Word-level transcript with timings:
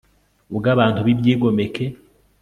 ubwo 0.51 0.67
abantu 0.75 0.99
b'ibyigomeke 1.05 1.85